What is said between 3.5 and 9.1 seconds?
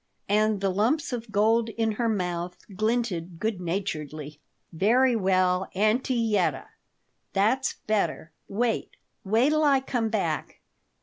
naturedly "Very well. Auntie Yetta." "That's better. Wait!